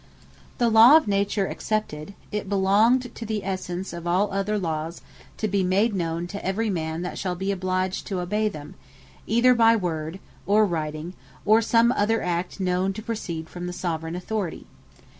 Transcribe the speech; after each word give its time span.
The 0.57 0.67
Law 0.71 0.97
of 0.97 1.07
Nature 1.07 1.45
excepted, 1.45 2.15
it 2.31 2.49
belongeth 2.49 3.13
to 3.13 3.23
the 3.23 3.45
essence 3.45 3.93
of 3.93 4.07
all 4.07 4.31
other 4.33 4.57
Lawes, 4.57 5.01
to 5.37 5.47
be 5.47 5.61
made 5.61 5.93
known, 5.93 6.25
to 6.25 6.43
every 6.43 6.71
man 6.71 7.03
that 7.03 7.19
shall 7.19 7.35
be 7.35 7.51
obliged 7.51 8.07
to 8.07 8.19
obey 8.19 8.49
them, 8.49 8.73
either 9.27 9.53
by 9.53 9.75
word, 9.75 10.19
or 10.47 10.65
writing, 10.65 11.13
or 11.45 11.61
some 11.61 11.91
other 11.91 12.23
act, 12.23 12.59
known 12.59 12.93
to 12.93 13.03
proceed 13.03 13.47
from 13.47 13.67
the 13.67 13.73
Soveraign 13.73 14.15
Authority. 14.15 14.65